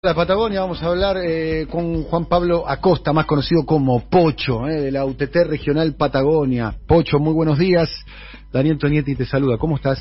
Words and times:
La 0.00 0.14
Patagonia 0.14 0.60
vamos 0.60 0.80
a 0.80 0.86
hablar 0.86 1.16
eh, 1.16 1.66
con 1.68 2.04
Juan 2.04 2.26
Pablo 2.26 2.68
Acosta, 2.68 3.12
más 3.12 3.26
conocido 3.26 3.66
como 3.66 4.08
Pocho, 4.08 4.68
eh, 4.68 4.80
de 4.80 4.92
la 4.92 5.04
UTT 5.04 5.34
Regional 5.48 5.96
Patagonia. 5.96 6.72
Pocho, 6.86 7.18
muy 7.18 7.32
buenos 7.32 7.58
días. 7.58 7.90
Daniel 8.52 8.78
Tonietti 8.78 9.16
te 9.16 9.26
saluda. 9.26 9.58
¿Cómo 9.58 9.74
estás? 9.74 9.98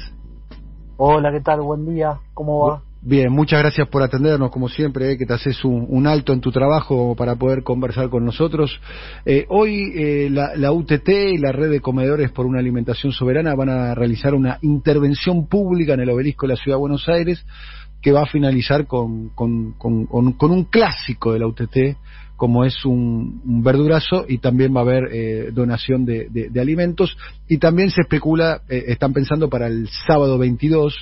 Hola, 0.98 1.32
¿qué 1.32 1.42
tal? 1.42 1.62
Buen 1.62 1.84
día. 1.92 2.20
¿Cómo 2.36 2.68
va? 2.68 2.84
Bien, 3.02 3.32
muchas 3.32 3.60
gracias 3.60 3.88
por 3.88 4.04
atendernos, 4.04 4.52
como 4.52 4.70
siempre, 4.70 5.14
eh, 5.14 5.18
que 5.18 5.26
te 5.26 5.34
haces 5.34 5.66
un, 5.66 6.06
alto 6.06 6.32
en 6.32 6.42
tu 6.42 6.52
trabajo 6.52 7.16
para 7.16 7.36
poder 7.36 7.64
conversar 7.64 8.10
con 8.10 8.24
nosotros. 8.24 8.80
hoy 9.50 10.30
la, 10.30 10.56
la, 10.56 10.72
UTT 10.74 11.10
y 11.10 11.38
la 11.40 11.52
red 11.52 11.72
de 11.72 11.82
comedores 11.82 12.30
por 12.30 12.46
una 12.46 12.60
alimentación 12.60 13.14
soberana 13.14 13.56
van 13.56 13.70
a 13.70 13.96
realizar 13.96 14.36
una 14.36 14.60
intervención 14.62 15.48
pública 15.48 15.96
en 15.96 16.02
el 16.02 16.10
obelisco 16.12 16.46
de 16.46 16.54
la 16.54 16.60
Ciudad 16.60 16.78
de 16.78 16.82
Buenos 16.82 17.10
Aires 17.10 17.44
que 18.02 18.12
va 18.12 18.24
a 18.24 18.28
finalizar 18.28 18.88
con, 18.88 19.30
con, 19.30 19.76
un 19.80 20.64
clásico 20.66 21.34
de 21.34 21.40
la 21.40 21.48
UTT, 21.48 21.98
como 22.36 22.64
es 22.64 22.86
un, 22.86 23.64
verdurazo, 23.64 24.26
y 24.28 24.38
también 24.38 24.76
va 24.76 24.82
a 24.82 24.84
haber 24.84 25.10
eh, 25.12 25.50
donación 25.52 26.06
de, 26.06 26.52
alimentos. 26.60 27.18
Y 27.48 27.58
también 27.58 27.90
se 27.90 28.02
especula, 28.02 28.62
eh, 28.70 28.86
están 28.88 29.14
pensando 29.14 29.50
para 29.50 29.68
el 29.68 29.90
sábado 30.08 30.38
22, 30.38 30.96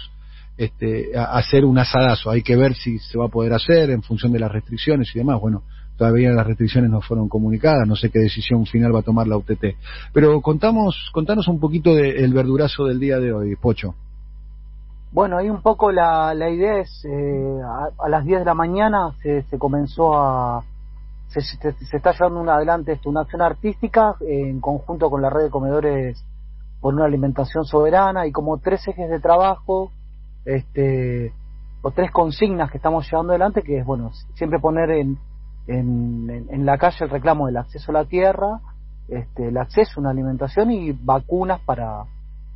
este, 0.58 1.12
hacer 1.18 1.66
un 1.66 1.78
asadazo. 1.78 2.32
Hay 2.32 2.42
que 2.42 2.56
ver 2.56 2.76
si 2.76 2.98
se 3.00 3.18
va 3.18 3.26
a 3.26 3.30
poder 3.30 3.54
hacer 3.54 3.90
en 3.90 4.02
función 4.02 4.32
de 4.32 4.40
las 4.40 4.52
restricciones 4.52 5.12
y 5.14 5.20
demás. 5.20 5.40
Bueno, 5.42 5.64
todavía 5.98 6.32
las 6.32 6.48
restricciones 6.48 6.90
no 6.90 7.02
fueron 7.02 7.28
comunicadas, 7.28 7.88
no 7.88 7.96
sé 7.96 8.10
qué 8.10 8.20
decisión 8.20 8.66
final 8.66 8.96
va 8.96 9.00
a 9.00 9.04
tomar 9.04 9.28
la 9.28 9.38
UTT. 9.38 9.76
Pero 10.14 10.42
contamos, 10.42 11.10
contanos 11.12 11.48
un 11.48 11.60
poquito 11.60 11.94
del 11.94 12.34
verdurazo 12.34 12.86
del 12.86 13.00
día 13.00 13.20
de 13.20 13.34
hoy, 13.34 13.56
Pocho. 13.56 13.96
Bueno, 15.16 15.38
ahí 15.38 15.50
un 15.50 15.62
poco 15.62 15.94
la, 15.94 16.34
la 16.34 16.50
idea 16.50 16.80
es, 16.80 17.06
eh, 17.06 17.62
a, 17.98 18.10
las 18.10 18.26
10 18.26 18.40
de 18.40 18.46
la 18.46 18.54
mañana 18.54 19.16
se, 19.24 19.44
se 19.44 19.58
comenzó 19.58 20.14
a, 20.14 20.62
se, 21.28 21.40
se, 21.40 21.96
está 21.96 22.12
llevando 22.12 22.42
una, 22.42 22.56
adelante 22.56 22.92
esto, 22.92 23.12
una 23.12 23.22
acción 23.22 23.42
artística 23.42 24.18
en 24.20 24.60
conjunto 24.60 25.10
con 25.10 25.22
la 25.22 25.30
red 25.30 25.44
de 25.46 25.50
comedores 25.50 26.22
por 26.82 26.94
una 26.94 27.06
alimentación 27.06 27.64
soberana 27.64 28.28
y 28.28 28.34
como 28.34 28.58
tres 28.58 28.86
ejes 28.90 29.10
de 29.10 29.22
trabajo, 29.22 29.90
este, 30.44 31.32
o 31.82 31.92
tres 31.92 32.12
consignas 32.12 32.70
que 32.70 32.76
estamos 32.76 33.10
llevando 33.10 33.32
adelante, 33.32 33.62
que 33.62 33.78
es, 33.80 33.86
bueno, 33.86 34.12
siempre 34.34 34.60
poner 34.60 34.90
en, 34.90 35.18
en, 35.68 36.46
en 36.50 36.66
la 36.66 36.78
calle 36.78 37.06
el 37.06 37.10
reclamo 37.10 37.46
del 37.46 37.56
acceso 37.56 37.92
a 37.92 38.02
la 38.02 38.04
tierra, 38.04 38.60
este, 39.08 39.48
el 39.48 39.58
acceso 39.60 39.94
a 39.96 40.02
una 40.02 40.10
alimentación 40.10 40.72
y 40.72 40.92
vacunas 40.92 41.62
para 41.62 42.04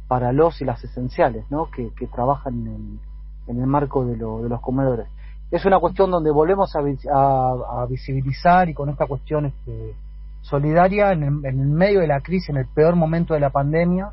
para 0.10 0.34
los 0.34 0.60
y 0.60 0.66
las 0.66 0.84
esenciales, 0.84 1.46
¿no? 1.52 1.70
que, 1.70 1.92
trabajan 2.08 2.56
en, 2.66 3.00
en, 3.48 3.62
el 3.62 3.68
marco 3.68 4.04
de, 4.04 4.16
de, 4.16 4.50
los 4.50 4.60
comedores. 4.60 5.08
Es 5.52 5.66
una 5.66 5.80
cuestión 5.80 6.10
donde 6.10 6.32
volvemos 6.32 6.76
a, 6.76 6.80
a, 6.80 7.86
visibilizar 7.86 8.68
y 8.70 8.74
con 8.74 8.90
esta 8.90 9.06
cuestión 9.06 9.46
este, 9.46 9.94
solidaria 10.42 11.12
en 11.12 11.24
el, 11.24 11.46
en 11.46 11.60
el, 11.60 11.68
medio 11.68 12.00
de 12.00 12.08
la 12.08 12.22
crisis, 12.22 12.50
en 12.50 12.58
el 12.58 12.66
peor 12.66 12.96
momento 12.96 13.36
de 13.36 13.40
la 13.40 13.52
pandemia, 13.52 14.10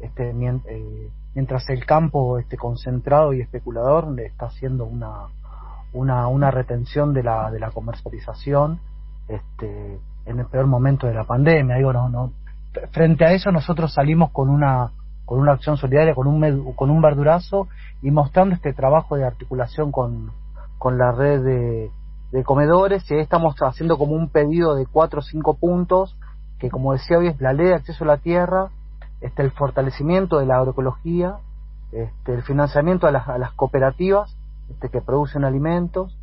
este, 0.00 0.30
eh, 0.30 1.10
mientras 1.34 1.68
el 1.68 1.84
campo 1.84 2.38
este, 2.38 2.56
concentrado 2.56 3.34
y 3.34 3.42
especulador 3.42 4.10
le 4.10 4.24
está 4.24 4.46
haciendo 4.46 4.86
una, 4.86 5.26
una, 5.92 6.26
una 6.28 6.50
retención 6.50 7.12
de 7.12 7.22
la, 7.22 7.50
de 7.50 7.60
la 7.60 7.70
comercialización 7.70 8.80
este, 9.28 9.98
en 10.24 10.38
el 10.38 10.46
peor 10.46 10.68
momento 10.68 11.06
de 11.06 11.12
la 11.12 11.24
pandemia. 11.24 11.76
Digo, 11.76 11.92
no, 11.92 12.08
no, 12.08 12.32
frente 12.92 13.26
a 13.26 13.32
eso 13.32 13.52
nosotros 13.52 13.92
salimos 13.92 14.30
con 14.30 14.48
una 14.48 14.90
con 15.24 15.38
una 15.38 15.52
acción 15.52 15.76
solidaria, 15.76 16.14
con 16.14 16.26
un, 16.26 16.74
con 16.74 16.90
un 16.90 17.00
verdurazo 17.00 17.68
y 18.02 18.10
mostrando 18.10 18.54
este 18.54 18.72
trabajo 18.72 19.16
de 19.16 19.24
articulación 19.24 19.90
con, 19.90 20.32
con 20.78 20.98
la 20.98 21.12
red 21.12 21.42
de, 21.42 21.90
de 22.32 22.44
comedores. 22.44 23.10
Y 23.10 23.14
ahí 23.14 23.20
estamos 23.20 23.54
haciendo 23.60 23.96
como 23.96 24.14
un 24.14 24.28
pedido 24.28 24.74
de 24.74 24.86
cuatro 24.86 25.20
o 25.20 25.22
cinco 25.22 25.54
puntos, 25.54 26.16
que 26.58 26.70
como 26.70 26.92
decía 26.92 27.18
hoy 27.18 27.28
es 27.28 27.40
la 27.40 27.52
ley 27.52 27.66
de 27.66 27.74
acceso 27.74 28.04
a 28.04 28.08
la 28.08 28.16
tierra, 28.18 28.68
este, 29.20 29.42
el 29.42 29.50
fortalecimiento 29.52 30.38
de 30.38 30.46
la 30.46 30.56
agroecología, 30.58 31.36
este, 31.92 32.34
el 32.34 32.42
financiamiento 32.42 33.06
a 33.06 33.12
las, 33.12 33.28
a 33.28 33.38
las 33.38 33.52
cooperativas 33.52 34.36
este, 34.68 34.88
que 34.90 35.00
producen 35.00 35.44
alimentos, 35.44 36.18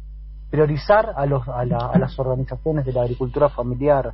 priorizar 0.52 1.14
a, 1.16 1.26
los, 1.26 1.48
a, 1.48 1.66
la, 1.66 1.78
a 1.78 1.98
las 1.98 2.20
organizaciones 2.20 2.86
de 2.86 2.94
la 2.94 3.02
agricultura 3.04 3.50
familiar 3.50 4.14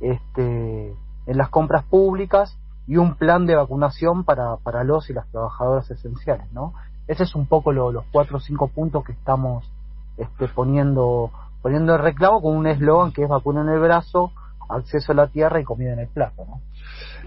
este, 0.00 0.94
en 1.26 1.38
las 1.38 1.48
compras 1.48 1.84
públicas 1.84 2.56
y 2.86 2.96
un 2.96 3.14
plan 3.14 3.46
de 3.46 3.54
vacunación 3.54 4.24
para, 4.24 4.56
para 4.56 4.84
los 4.84 5.08
y 5.10 5.12
las 5.12 5.28
trabajadoras 5.30 5.90
esenciales, 5.90 6.50
¿no? 6.52 6.74
Ese 7.06 7.24
es 7.24 7.34
un 7.34 7.46
poco 7.46 7.72
los 7.72 8.04
cuatro 8.12 8.38
o 8.38 8.40
cinco 8.40 8.68
puntos 8.68 9.04
que 9.04 9.12
estamos 9.12 9.70
este, 10.16 10.48
poniendo 10.48 11.30
poniendo 11.62 11.94
el 11.94 12.02
reclamo 12.02 12.42
con 12.42 12.56
un 12.56 12.66
eslogan 12.66 13.12
que 13.12 13.22
es 13.22 13.28
vacuna 13.28 13.62
en 13.62 13.68
el 13.68 13.78
brazo, 13.78 14.32
acceso 14.68 15.12
a 15.12 15.14
la 15.14 15.28
tierra 15.28 15.60
y 15.60 15.64
comida 15.64 15.92
en 15.92 16.00
el 16.00 16.08
plato, 16.08 16.44
¿no? 16.44 16.60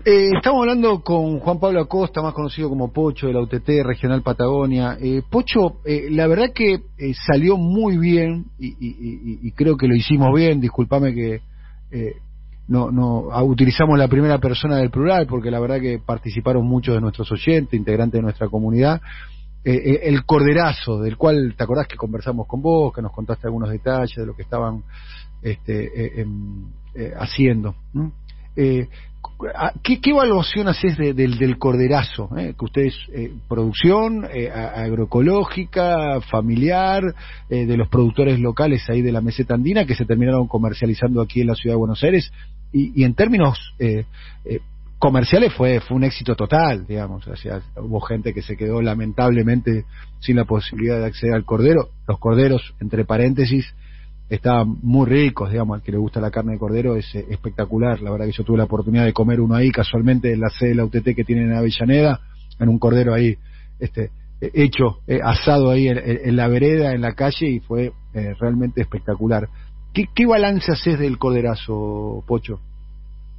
Eh, 0.03 0.29
estamos 0.35 0.61
hablando 0.61 1.01
con 1.01 1.39
Juan 1.39 1.59
Pablo 1.59 1.79
Acosta, 1.79 2.21
más 2.21 2.33
conocido 2.33 2.69
como 2.69 2.91
Pocho 2.91 3.27
de 3.27 3.33
la 3.33 3.39
UTT 3.39 3.67
Regional 3.83 4.21
Patagonia. 4.21 4.97
Eh, 4.99 5.23
Pocho, 5.27 5.77
eh, 5.85 6.09
la 6.11 6.27
verdad 6.27 6.51
que 6.53 6.83
salió 7.25 7.57
muy 7.57 7.97
bien 7.97 8.45
y, 8.59 8.75
y, 8.79 9.51
creo 9.53 9.77
que 9.77 9.87
lo 9.87 9.95
hicimos 9.95 10.31
bien. 10.35 10.59
Discúlpame 10.59 11.13
que 11.15 11.41
no, 12.67 12.91
no 12.91 13.29
ah, 13.31 13.43
utilizamos 13.43 13.97
la 13.97 14.07
primera 14.07 14.39
persona 14.39 14.77
del 14.77 14.89
plural 14.89 15.27
porque 15.27 15.51
la 15.51 15.59
verdad 15.59 15.79
que 15.79 15.99
participaron 16.03 16.65
muchos 16.65 16.95
de 16.95 17.01
nuestros 17.01 17.31
oyentes, 17.31 17.73
integrantes 17.73 18.17
de 18.19 18.23
nuestra 18.23 18.47
comunidad. 18.47 19.01
Eh, 19.63 19.73
eh, 19.73 19.99
el 20.03 20.25
corderazo, 20.25 20.99
del 20.99 21.17
cual 21.17 21.55
te 21.57 21.63
acordás 21.63 21.87
que 21.87 21.95
conversamos 21.95 22.45
con 22.47 22.61
vos, 22.61 22.93
que 22.93 23.01
nos 23.01 23.11
contaste 23.11 23.47
algunos 23.47 23.69
detalles 23.71 24.15
de 24.15 24.25
lo 24.25 24.35
que 24.35 24.43
estaban 24.43 24.83
este, 25.41 26.21
eh, 26.21 27.13
haciendo. 27.17 27.75
¿Qué, 28.55 30.01
¿qué, 30.01 30.09
evaluación 30.09 30.67
haces 30.67 30.97
del, 30.97 31.37
del 31.37 31.57
corderazo? 31.57 32.29
Que 32.35 32.65
ustedes, 32.65 32.95
producción 33.47 34.25
agroecológica, 34.25 36.21
familiar, 36.31 37.03
de 37.49 37.77
los 37.77 37.89
productores 37.89 38.39
locales 38.39 38.89
ahí 38.89 39.01
de 39.01 39.11
la 39.11 39.21
meseta 39.21 39.55
andina 39.55 39.85
que 39.85 39.95
se 39.95 40.05
terminaron 40.05 40.47
comercializando 40.47 41.21
aquí 41.21 41.41
en 41.41 41.47
la 41.47 41.55
ciudad 41.55 41.73
de 41.73 41.79
Buenos 41.79 42.03
Aires 42.03 42.31
y, 42.75 43.03
en 43.03 43.13
términos 43.13 43.73
eh, 43.79 44.05
eh, 44.43 44.59
comerciales 44.99 45.53
fue, 45.53 45.79
fue 45.79 45.95
un 45.95 46.03
éxito 46.03 46.35
total, 46.35 46.85
digamos. 46.85 47.25
O 47.25 47.35
sea, 47.37 47.61
hubo 47.77 48.01
gente 48.01 48.33
que 48.33 48.41
se 48.41 48.57
quedó 48.57 48.81
lamentablemente 48.81 49.85
sin 50.19 50.35
la 50.35 50.45
posibilidad 50.45 50.99
de 50.99 51.05
acceder 51.05 51.35
al 51.35 51.45
cordero. 51.45 51.89
Los 52.07 52.19
corderos, 52.19 52.73
entre 52.81 53.05
paréntesis, 53.05 53.73
estaban 54.29 54.77
muy 54.81 55.07
ricos, 55.07 55.51
digamos, 55.51 55.75
al 55.75 55.83
que 55.83 55.91
le 55.91 55.97
gusta 55.97 56.19
la 56.19 56.31
carne 56.31 56.53
de 56.53 56.59
cordero 56.59 56.95
es 56.95 57.13
eh, 57.15 57.25
espectacular. 57.29 58.01
La 58.01 58.11
verdad 58.11 58.25
que 58.25 58.31
yo 58.31 58.43
tuve 58.43 58.57
la 58.57 58.63
oportunidad 58.65 59.05
de 59.05 59.13
comer 59.13 59.39
uno 59.39 59.55
ahí 59.55 59.71
casualmente 59.71 60.33
en 60.33 60.39
la 60.39 60.49
sede 60.49 60.69
de 60.69 60.75
la 60.75 60.85
UTT 60.85 61.15
que 61.15 61.23
tienen 61.23 61.51
en 61.51 61.57
Avellaneda, 61.57 62.19
en 62.59 62.69
un 62.69 62.79
cordero 62.79 63.13
ahí, 63.13 63.37
este, 63.79 64.11
hecho, 64.41 64.99
asado 65.23 65.69
ahí 65.69 65.87
en, 65.87 66.35
la 66.35 66.47
vereda, 66.47 66.93
en 66.93 67.01
la 67.01 67.13
calle 67.13 67.47
y 67.47 67.59
fue 67.59 67.93
realmente 68.39 68.81
espectacular. 68.81 69.47
¿Qué, 70.13 70.25
balance 70.25 70.73
haces 70.73 70.99
del 70.99 71.17
coderazo, 71.17 72.21
Pocho? 72.27 72.59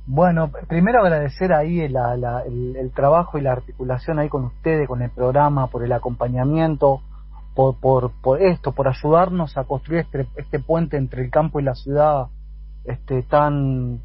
Bueno, 0.06 0.50
primero 0.68 1.02
agradecer 1.02 1.52
ahí 1.52 1.80
el, 1.80 1.92
trabajo 2.94 3.36
y 3.36 3.42
la 3.42 3.52
articulación 3.52 4.18
ahí 4.18 4.30
con 4.30 4.44
ustedes, 4.44 4.88
con 4.88 5.02
el 5.02 5.10
programa, 5.10 5.66
por 5.66 5.84
el 5.84 5.92
acompañamiento, 5.92 7.02
por, 7.56 8.12
por, 8.22 8.42
esto, 8.42 8.72
por 8.72 8.86
ayudarnos 8.86 9.56
a 9.56 9.64
construir 9.64 10.00
este, 10.00 10.28
este, 10.36 10.58
puente 10.60 10.96
entre 10.96 11.24
el 11.24 11.30
campo 11.30 11.58
y 11.58 11.64
la 11.64 11.74
ciudad 11.74 12.26
este, 12.84 13.22
tan, 13.22 14.00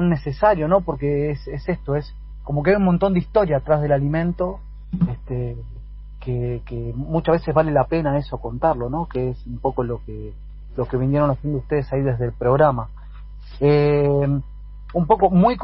necesario, 0.00 0.66
¿no? 0.66 0.80
Porque 0.80 1.30
es, 1.30 1.46
es 1.46 1.68
esto, 1.68 1.94
es 1.94 2.12
como 2.42 2.64
que 2.64 2.70
hay 2.70 2.76
un 2.76 2.84
montón 2.84 3.12
de 3.12 3.20
historia 3.20 3.58
atrás 3.58 3.80
del 3.80 3.92
alimento, 3.92 4.58
este, 5.08 5.56
que, 6.18 6.62
que 6.66 6.92
muchas 6.96 7.34
veces 7.34 7.54
vale 7.54 7.70
la 7.70 7.84
pena 7.84 8.18
eso 8.18 8.38
contarlo, 8.38 8.90
¿no? 8.90 9.06
Que 9.06 9.30
es 9.30 9.46
un 9.46 9.58
poco 9.58 9.84
lo 9.84 10.00
que 10.04 10.32
lo 10.76 10.86
que 10.86 10.96
vinieron 10.96 11.30
haciendo 11.30 11.58
ustedes 11.58 11.92
ahí 11.92 12.02
desde 12.02 12.26
el 12.26 12.32
programa. 12.32 12.88
Eh, 13.60 14.28
un 14.94 15.06
poco 15.06 15.30
muy 15.30 15.56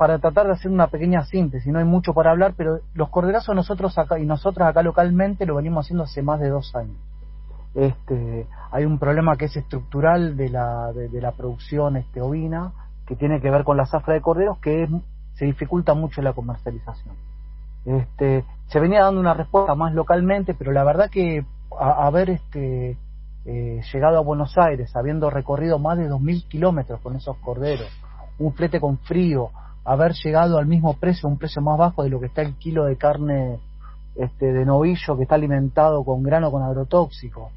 para 0.00 0.18
tratar 0.18 0.46
de 0.46 0.52
hacer 0.52 0.70
una 0.70 0.86
pequeña 0.86 1.26
síntesis, 1.26 1.70
no 1.70 1.78
hay 1.78 1.84
mucho 1.84 2.14
para 2.14 2.30
hablar, 2.30 2.54
pero 2.56 2.80
los 2.94 3.10
corderazos 3.10 3.54
nosotros 3.54 3.98
acá 3.98 4.18
y 4.18 4.24
nosotros 4.24 4.66
acá 4.66 4.82
localmente 4.82 5.44
lo 5.44 5.56
venimos 5.56 5.84
haciendo 5.84 6.04
hace 6.04 6.22
más 6.22 6.40
de 6.40 6.48
dos 6.48 6.74
años. 6.74 6.96
Este, 7.74 8.46
hay 8.70 8.86
un 8.86 8.98
problema 8.98 9.36
que 9.36 9.44
es 9.44 9.56
estructural 9.58 10.38
de 10.38 10.48
la, 10.48 10.90
de, 10.94 11.20
la 11.20 11.32
producción 11.32 11.98
este, 11.98 12.22
ovina, 12.22 12.72
que 13.06 13.14
tiene 13.14 13.42
que 13.42 13.50
ver 13.50 13.62
con 13.62 13.76
la 13.76 13.84
zafra 13.84 14.14
de 14.14 14.22
corderos, 14.22 14.56
que 14.60 14.88
se 15.34 15.44
dificulta 15.44 15.92
mucho 15.92 16.22
la 16.22 16.32
comercialización. 16.32 17.14
Este, 17.84 18.46
se 18.68 18.80
venía 18.80 19.02
dando 19.02 19.20
una 19.20 19.34
respuesta 19.34 19.74
más 19.74 19.92
localmente, 19.92 20.54
pero 20.54 20.72
la 20.72 20.82
verdad 20.82 21.10
que 21.10 21.44
a, 21.78 22.08
ver 22.08 22.30
este, 22.30 22.96
eh, 23.44 23.82
llegado 23.92 24.16
a 24.16 24.22
Buenos 24.22 24.56
Aires, 24.56 24.96
habiendo 24.96 25.28
recorrido 25.28 25.78
más 25.78 25.98
de 25.98 26.08
2.000 26.08 26.48
kilómetros 26.48 27.02
con 27.02 27.16
esos 27.16 27.36
corderos, 27.36 27.90
un 28.38 28.54
flete 28.54 28.80
con 28.80 28.96
frío, 28.96 29.50
haber 29.84 30.12
llegado 30.12 30.58
al 30.58 30.66
mismo 30.66 30.94
precio, 30.94 31.28
un 31.28 31.38
precio 31.38 31.62
más 31.62 31.78
bajo 31.78 32.02
de 32.02 32.10
lo 32.10 32.20
que 32.20 32.26
está 32.26 32.42
el 32.42 32.54
kilo 32.54 32.84
de 32.84 32.96
carne 32.96 33.58
este, 34.14 34.52
de 34.52 34.64
novillo 34.64 35.16
que 35.16 35.22
está 35.22 35.36
alimentado 35.36 36.04
con 36.04 36.22
grano 36.22 36.50
con 36.50 36.62
agrotóxico, 36.62 37.50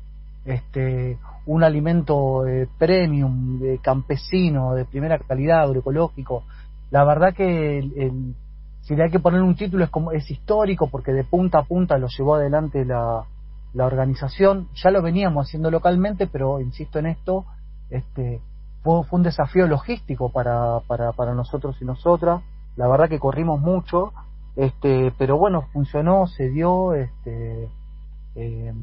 este, 0.45 1.17
un 1.45 1.63
alimento 1.63 2.47
eh, 2.47 2.67
premium, 2.77 3.59
de 3.59 3.79
campesino, 3.79 4.73
de 4.73 4.85
primera 4.85 5.17
calidad, 5.19 5.63
agroecológico. 5.63 6.43
La 6.91 7.03
verdad 7.03 7.33
que 7.33 7.79
el, 7.79 8.35
si 8.81 8.95
le 8.95 9.03
hay 9.03 9.09
que 9.09 9.19
poner 9.19 9.41
un 9.41 9.55
título 9.55 9.83
es, 9.83 9.89
como, 9.89 10.11
es 10.11 10.29
histórico 10.29 10.87
porque 10.87 11.11
de 11.11 11.23
punta 11.23 11.59
a 11.59 11.63
punta 11.63 11.97
lo 11.97 12.07
llevó 12.07 12.35
adelante 12.35 12.85
la, 12.85 13.23
la 13.73 13.85
organización. 13.85 14.67
Ya 14.75 14.91
lo 14.91 15.01
veníamos 15.01 15.47
haciendo 15.47 15.71
localmente, 15.71 16.27
pero 16.27 16.59
insisto 16.61 16.99
en 16.99 17.07
esto, 17.07 17.45
este, 17.89 18.41
fue, 18.83 19.03
fue 19.05 19.17
un 19.17 19.23
desafío 19.23 19.67
logístico 19.67 20.29
para, 20.29 20.79
para, 20.87 21.11
para 21.13 21.33
nosotros 21.33 21.75
y 21.81 21.85
nosotras. 21.85 22.41
La 22.75 22.87
verdad 22.87 23.09
que 23.09 23.19
corrimos 23.19 23.59
mucho, 23.59 24.11
este, 24.55 25.11
pero 25.17 25.37
bueno, 25.37 25.63
funcionó, 25.73 26.27
se 26.27 26.49
dio, 26.49 26.93
este, 26.93 27.69
eh, 28.35 28.73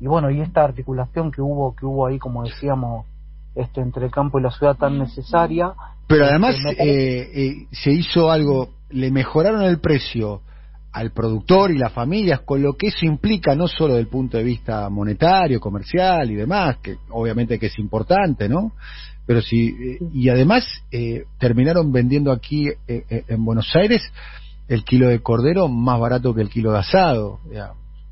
y 0.00 0.06
bueno, 0.06 0.30
y 0.30 0.40
esta 0.40 0.64
articulación 0.64 1.30
que 1.30 1.42
hubo, 1.42 1.74
que 1.74 1.86
hubo 1.86 2.06
ahí, 2.06 2.18
como 2.18 2.44
decíamos, 2.44 3.06
este, 3.54 3.80
entre 3.80 4.06
el 4.06 4.10
campo 4.10 4.38
y 4.38 4.42
la 4.42 4.50
ciudad 4.50 4.76
tan 4.76 4.98
necesaria. 4.98 5.72
Pero 6.06 6.24
este, 6.24 6.30
además 6.30 6.56
eh, 6.78 7.30
eh, 7.34 7.66
se 7.72 7.90
hizo 7.90 8.30
algo, 8.30 8.68
le 8.90 9.10
mejoraron 9.10 9.62
el 9.62 9.80
precio 9.80 10.42
al 10.98 11.12
productor 11.12 11.70
y 11.70 11.78
las 11.78 11.92
familias, 11.92 12.40
con 12.40 12.60
lo 12.60 12.72
que 12.72 12.88
eso 12.88 13.06
implica 13.06 13.54
no 13.54 13.68
solo 13.68 13.94
desde 13.94 14.00
el 14.00 14.08
punto 14.08 14.36
de 14.36 14.42
vista 14.42 14.88
monetario, 14.90 15.60
comercial 15.60 16.28
y 16.28 16.34
demás, 16.34 16.78
que 16.78 16.96
obviamente 17.10 17.56
que 17.56 17.66
es 17.66 17.78
importante, 17.78 18.48
¿no? 18.48 18.72
Pero 19.24 19.40
sí, 19.40 19.76
eh, 19.80 19.98
y 20.12 20.28
además 20.28 20.64
eh, 20.90 21.24
terminaron 21.38 21.92
vendiendo 21.92 22.32
aquí 22.32 22.66
eh, 22.88 23.24
en 23.28 23.44
Buenos 23.44 23.70
Aires 23.76 24.02
el 24.66 24.82
kilo 24.82 25.08
de 25.08 25.20
cordero 25.20 25.68
más 25.68 26.00
barato 26.00 26.34
que 26.34 26.42
el 26.42 26.50
kilo 26.50 26.72
de 26.72 26.78
asado, 26.78 27.38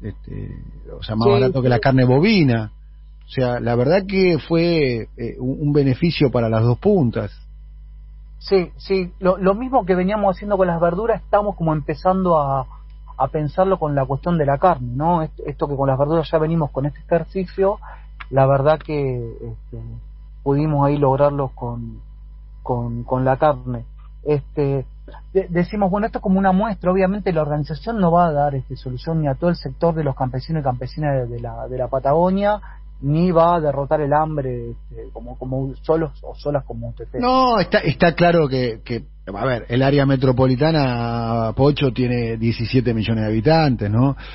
este, 0.00 0.50
o 0.96 1.02
sea, 1.02 1.16
más 1.16 1.28
barato 1.28 1.60
que 1.60 1.68
la 1.68 1.80
carne 1.80 2.04
bovina. 2.04 2.70
O 3.26 3.28
sea, 3.28 3.58
la 3.58 3.74
verdad 3.74 4.04
que 4.06 4.38
fue 4.38 5.08
un 5.38 5.72
beneficio 5.72 6.30
para 6.30 6.48
las 6.48 6.62
dos 6.62 6.78
puntas. 6.78 7.32
Sí, 8.38 8.70
sí, 8.76 9.10
lo, 9.18 9.36
lo, 9.38 9.54
mismo 9.54 9.84
que 9.84 9.94
veníamos 9.94 10.36
haciendo 10.36 10.56
con 10.56 10.68
las 10.68 10.80
verduras, 10.80 11.20
estamos 11.22 11.56
como 11.56 11.72
empezando 11.72 12.38
a, 12.38 12.75
a 13.16 13.28
pensarlo 13.28 13.78
con 13.78 13.94
la 13.94 14.04
cuestión 14.04 14.38
de 14.38 14.46
la 14.46 14.58
carne, 14.58 14.92
¿no? 14.94 15.22
Esto, 15.22 15.68
que 15.68 15.76
con 15.76 15.88
las 15.88 15.98
verduras 15.98 16.30
ya 16.30 16.38
venimos 16.38 16.70
con 16.70 16.86
este 16.86 17.00
ejercicio, 17.00 17.78
la 18.30 18.46
verdad 18.46 18.78
que 18.78 19.16
este, 19.16 19.80
pudimos 20.42 20.86
ahí 20.86 20.98
lograrlo 20.98 21.48
con, 21.48 22.00
con, 22.62 23.04
con 23.04 23.24
la 23.24 23.36
carne. 23.36 23.84
Este, 24.24 24.84
decimos, 25.48 25.90
bueno, 25.90 26.06
esto 26.06 26.20
como 26.20 26.38
una 26.38 26.52
muestra, 26.52 26.90
obviamente 26.90 27.32
la 27.32 27.42
organización 27.42 28.00
no 28.00 28.10
va 28.10 28.26
a 28.26 28.32
dar 28.32 28.54
este, 28.54 28.76
solución 28.76 29.20
ni 29.20 29.28
a 29.28 29.34
todo 29.34 29.50
el 29.50 29.56
sector 29.56 29.94
de 29.94 30.04
los 30.04 30.16
campesinos 30.16 30.60
y 30.60 30.64
campesinas 30.64 31.28
de 31.28 31.40
la, 31.40 31.68
de 31.68 31.78
la 31.78 31.88
Patagonia, 31.88 32.60
ni 33.00 33.30
va 33.30 33.56
a 33.56 33.60
derrotar 33.60 34.00
el 34.00 34.12
hambre 34.12 34.70
este, 34.70 35.10
como, 35.12 35.38
como 35.38 35.74
solos 35.82 36.12
o 36.22 36.34
solas 36.34 36.64
como 36.64 36.88
usted. 36.88 37.06
No, 37.14 37.58
está, 37.58 37.78
está 37.78 38.14
claro 38.14 38.48
que, 38.48 38.80
que, 38.84 39.04
a 39.26 39.44
ver, 39.44 39.66
el 39.68 39.82
área 39.82 40.06
metropolitana, 40.06 41.52
Pocho, 41.54 41.92
tiene 41.92 42.36
17 42.36 42.94
millones 42.94 43.24
de 43.24 43.30
habitantes, 43.30 43.90
¿no? 43.90 44.16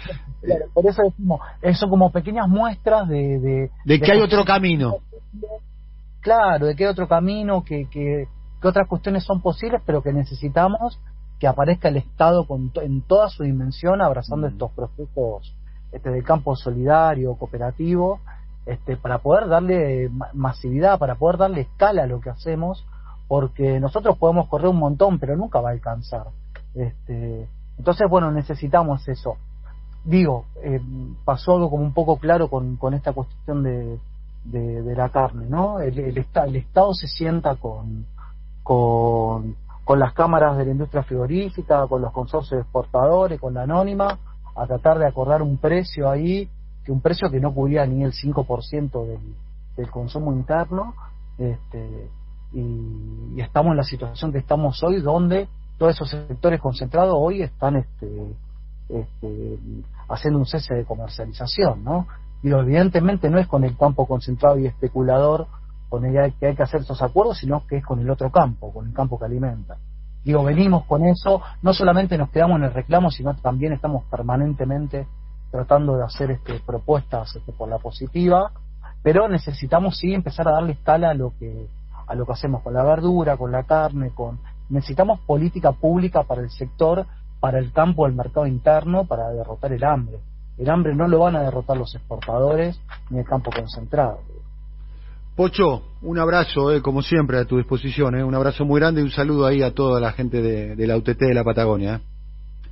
Claro, 0.41 0.65
por 0.73 0.87
eso 0.87 1.03
decimos, 1.03 1.39
eso 1.61 1.87
como 1.87 2.11
pequeñas 2.11 2.47
muestras 2.47 3.07
de... 3.07 3.37
De, 3.37 3.71
de 3.85 3.99
que 3.99 4.11
hay 4.11 4.21
otro 4.21 4.43
camino. 4.43 4.95
Claro, 6.19 6.65
de 6.65 6.75
que 6.75 6.85
hay 6.85 6.89
otro 6.89 7.07
camino, 7.07 7.63
que, 7.63 7.87
que, 7.91 8.27
que 8.59 8.67
otras 8.67 8.87
cuestiones 8.87 9.23
son 9.23 9.39
posibles, 9.39 9.83
pero 9.85 10.01
que 10.01 10.11
necesitamos 10.11 10.99
que 11.41 11.47
aparezca 11.47 11.89
el 11.89 11.97
Estado 11.97 12.45
con 12.45 12.71
en 12.81 13.01
toda 13.01 13.27
su 13.29 13.43
dimensión 13.43 14.01
abrazando 14.01 14.47
mm. 14.47 14.51
estos 14.51 14.71
procesos 14.71 15.55
este, 15.91 16.09
de 16.11 16.23
campo 16.23 16.55
solidario, 16.55 17.35
cooperativo, 17.35 18.19
este, 18.65 18.95
para 18.97 19.19
poder 19.19 19.47
darle 19.47 20.09
masividad, 20.33 20.99
para 20.99 21.15
poder 21.15 21.37
darle 21.37 21.61
escala 21.61 22.03
a 22.03 22.07
lo 22.07 22.21
que 22.21 22.29
hacemos, 22.29 22.85
porque 23.27 23.79
nosotros 23.79 24.17
podemos 24.17 24.47
correr 24.47 24.67
un 24.67 24.77
montón, 24.77 25.19
pero 25.19 25.35
nunca 25.35 25.61
va 25.61 25.69
a 25.69 25.73
alcanzar. 25.73 26.27
Este, 26.75 27.47
entonces, 27.77 28.09
bueno, 28.09 28.31
necesitamos 28.31 29.07
eso. 29.07 29.37
Digo, 30.03 30.45
eh, 30.63 30.81
pasó 31.25 31.55
algo 31.55 31.69
como 31.69 31.83
un 31.83 31.93
poco 31.93 32.17
claro 32.17 32.49
con, 32.49 32.77
con 32.77 32.93
esta 32.93 33.13
cuestión 33.13 33.63
de, 33.63 33.99
de, 34.45 34.95
la 34.95 35.09
carne, 35.09 35.45
¿no? 35.47 35.79
El, 35.79 35.97
el, 35.99 36.17
el, 36.17 36.55
Estado 36.55 36.93
se 36.93 37.07
sienta 37.07 37.55
con, 37.55 38.05
con, 38.63 39.55
con 39.83 39.99
las 39.99 40.13
cámaras 40.13 40.57
de 40.57 40.65
la 40.65 40.71
industria 40.71 41.03
frigorífica, 41.03 41.87
con 41.87 42.01
los 42.01 42.11
consorcios 42.11 42.61
exportadores, 42.61 43.39
con 43.39 43.53
la 43.53 43.63
anónima, 43.63 44.17
a 44.55 44.67
tratar 44.67 44.99
de 44.99 45.07
acordar 45.07 45.41
un 45.41 45.57
precio 45.57 46.09
ahí 46.09 46.49
que 46.83 46.91
un 46.91 47.01
precio 47.01 47.29
que 47.29 47.39
no 47.39 47.53
cubría 47.53 47.85
ni 47.85 48.03
el 48.03 48.13
5% 48.13 49.05
del, 49.05 49.35
del 49.77 49.91
consumo 49.91 50.33
interno, 50.33 50.95
este, 51.37 52.09
y, 52.53 53.39
estamos 53.41 53.71
en 53.71 53.77
la 53.77 53.83
situación 53.83 54.31
que 54.31 54.39
estamos 54.39 54.81
hoy, 54.83 55.01
donde 55.01 55.47
todos 55.77 55.95
esos 55.95 56.09
sectores 56.09 56.59
concentrados 56.59 57.15
hoy 57.17 57.41
están 57.41 57.77
este, 57.77 58.35
este, 58.89 59.57
haciendo 60.09 60.39
un 60.39 60.45
cese 60.45 60.75
de 60.75 60.85
comercialización, 60.85 61.83
¿no? 61.83 62.07
Y 62.43 62.51
evidentemente 62.51 63.29
no 63.29 63.39
es 63.39 63.47
con 63.47 63.63
el 63.63 63.77
campo 63.77 64.07
concentrado 64.07 64.57
y 64.59 64.65
especulador 64.65 65.47
con 65.89 66.05
el 66.05 66.33
que 66.35 66.47
hay 66.47 66.55
que 66.55 66.63
hacer 66.63 66.81
esos 66.81 67.01
acuerdos, 67.01 67.39
sino 67.39 67.65
que 67.67 67.77
es 67.77 67.85
con 67.85 67.99
el 67.99 68.09
otro 68.09 68.31
campo, 68.31 68.71
con 68.71 68.87
el 68.87 68.93
campo 68.93 69.19
que 69.19 69.25
alimenta. 69.25 69.77
Digo, 70.23 70.43
venimos 70.43 70.85
con 70.85 71.03
eso, 71.03 71.41
no 71.61 71.73
solamente 71.73 72.17
nos 72.17 72.29
quedamos 72.29 72.57
en 72.57 72.65
el 72.65 72.73
reclamo, 72.73 73.09
sino 73.09 73.35
también 73.35 73.73
estamos 73.73 74.03
permanentemente 74.05 75.07
tratando 75.51 75.97
de 75.97 76.03
hacer 76.03 76.31
este, 76.31 76.59
propuestas 76.65 77.35
este, 77.35 77.51
por 77.51 77.69
la 77.69 77.77
positiva, 77.77 78.51
pero 79.03 79.27
necesitamos 79.27 79.97
sí 79.97 80.13
empezar 80.13 80.47
a 80.47 80.53
darle 80.53 80.73
escala 80.73 81.11
a 81.11 81.13
lo 81.13 81.33
que 81.37 81.67
a 82.07 82.15
lo 82.15 82.25
que 82.25 82.33
hacemos 82.33 82.61
con 82.61 82.73
la 82.73 82.83
verdura, 82.83 83.37
con 83.37 83.51
la 83.51 83.63
carne, 83.63 84.11
con 84.13 84.39
necesitamos 84.69 85.19
política 85.21 85.71
pública 85.71 86.23
para 86.23 86.41
el 86.41 86.49
sector, 86.49 87.05
para 87.39 87.59
el 87.59 87.71
campo 87.71 88.05
del 88.05 88.15
mercado 88.15 88.47
interno, 88.47 89.05
para 89.05 89.29
derrotar 89.29 89.71
el 89.71 89.83
hambre. 89.83 90.19
El 90.57 90.69
hambre 90.69 90.93
no 90.93 91.07
lo 91.07 91.19
van 91.19 91.35
a 91.35 91.41
derrotar 91.41 91.77
los 91.77 91.95
exportadores 91.95 92.79
ni 93.09 93.19
el 93.19 93.25
campo 93.25 93.49
concentrado. 93.51 94.19
Pocho, 95.35 95.81
un 96.01 96.19
abrazo, 96.19 96.73
eh, 96.73 96.81
como 96.81 97.01
siempre, 97.01 97.39
a 97.39 97.45
tu 97.45 97.57
disposición. 97.57 98.15
Eh, 98.15 98.23
un 98.23 98.35
abrazo 98.35 98.65
muy 98.65 98.79
grande 98.79 99.01
y 99.01 99.05
un 99.05 99.11
saludo 99.11 99.45
ahí 99.45 99.63
a 99.63 99.73
toda 99.73 99.99
la 100.01 100.11
gente 100.11 100.41
de, 100.41 100.75
de 100.75 100.87
la 100.87 100.97
UTT 100.97 101.17
de 101.17 101.33
la 101.33 101.43
Patagonia. 101.43 101.95
Eh. 101.95 102.10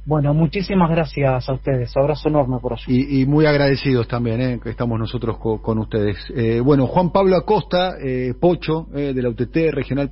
Bueno, 0.10 0.34
muchísimas 0.34 0.90
gracias 0.90 1.48
a 1.48 1.54
ustedes. 1.54 1.96
Abrazo 1.96 2.30
enorme 2.30 2.58
por 2.60 2.74
allí. 2.74 3.22
Y, 3.22 3.28
muy 3.28 3.46
agradecidos 3.46 4.08
también, 4.08 4.42
eh, 4.42 4.60
que 4.60 4.72
estamos 4.72 4.98
nosotros 4.98 5.38
con 5.38 5.78
ustedes. 5.78 6.18
Eh, 6.36 6.62
bueno, 6.62 6.88
Juan 6.88 7.12
Pablo 7.12 7.36
Acosta, 7.36 7.92
eh, 8.04 8.34
Pocho, 8.42 8.88
de 8.92 9.14
la 9.14 9.30
UTT 9.30 9.72
Regional 9.72 10.08